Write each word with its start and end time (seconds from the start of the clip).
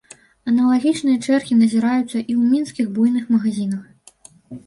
Аналагічныя 0.51 1.17
чэргі 1.25 1.57
назіраюцца 1.59 2.17
і 2.21 2.23
ў 2.39 2.41
мінскіх 2.53 2.87
буйных 2.95 3.29
магазінах. 3.35 4.27